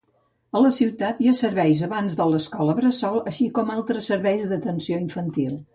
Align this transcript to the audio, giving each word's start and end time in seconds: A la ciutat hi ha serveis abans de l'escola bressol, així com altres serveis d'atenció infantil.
A 0.59 0.61
la 0.61 0.71
ciutat 0.77 1.19
hi 1.25 1.29
ha 1.31 1.33
serveis 1.41 1.83
abans 1.89 2.17
de 2.21 2.27
l'escola 2.31 2.77
bressol, 2.81 3.21
així 3.35 3.49
com 3.59 3.73
altres 3.79 4.13
serveis 4.15 4.53
d'atenció 4.55 5.03
infantil. 5.09 5.59